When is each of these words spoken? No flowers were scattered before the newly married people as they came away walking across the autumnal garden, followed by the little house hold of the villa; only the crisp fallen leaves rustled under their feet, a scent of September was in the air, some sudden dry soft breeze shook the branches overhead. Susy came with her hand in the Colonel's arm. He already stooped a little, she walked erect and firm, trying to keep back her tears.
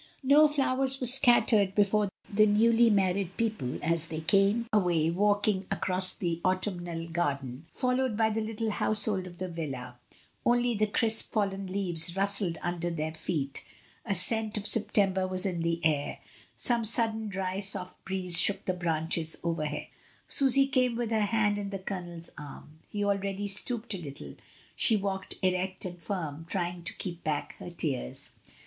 No 0.23 0.47
flowers 0.47 0.99
were 0.99 1.05
scattered 1.05 1.75
before 1.75 2.09
the 2.27 2.47
newly 2.47 2.89
married 2.89 3.37
people 3.37 3.77
as 3.83 4.07
they 4.07 4.19
came 4.21 4.65
away 4.73 5.11
walking 5.11 5.67
across 5.69 6.11
the 6.11 6.41
autumnal 6.43 7.07
garden, 7.07 7.67
followed 7.71 8.17
by 8.17 8.31
the 8.31 8.41
little 8.41 8.71
house 8.71 9.05
hold 9.05 9.27
of 9.27 9.37
the 9.37 9.47
villa; 9.47 9.99
only 10.43 10.73
the 10.73 10.87
crisp 10.87 11.31
fallen 11.31 11.67
leaves 11.71 12.15
rustled 12.15 12.57
under 12.63 12.89
their 12.89 13.13
feet, 13.13 13.63
a 14.03 14.15
scent 14.15 14.57
of 14.57 14.65
September 14.65 15.27
was 15.27 15.45
in 15.45 15.61
the 15.61 15.79
air, 15.85 16.17
some 16.55 16.83
sudden 16.83 17.27
dry 17.27 17.59
soft 17.59 18.03
breeze 18.03 18.39
shook 18.39 18.65
the 18.65 18.73
branches 18.73 19.37
overhead. 19.43 19.85
Susy 20.27 20.65
came 20.65 20.95
with 20.95 21.11
her 21.11 21.19
hand 21.21 21.59
in 21.59 21.69
the 21.69 21.77
Colonel's 21.77 22.31
arm. 22.39 22.79
He 22.89 23.05
already 23.05 23.47
stooped 23.47 23.93
a 23.93 23.99
little, 23.99 24.33
she 24.75 24.97
walked 24.97 25.35
erect 25.43 25.85
and 25.85 26.01
firm, 26.01 26.47
trying 26.49 26.81
to 26.85 26.95
keep 26.95 27.23
back 27.23 27.55
her 27.57 27.69
tears. 27.69 28.31